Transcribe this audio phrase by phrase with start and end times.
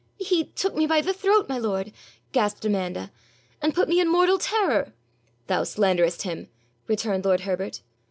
[0.17, 1.91] 'He took me by the throat, my lord,'
[2.31, 3.11] gasped Amanda,
[3.61, 4.93] 'and put me in mortal terror.'
[5.45, 6.47] 'Thou slanderest him,'
[6.87, 7.83] returned lord Herbert.